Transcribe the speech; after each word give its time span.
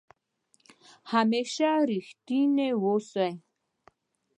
همېشه 1.11 1.69
ریښتونی 1.89 2.67
اوسه 2.83 3.27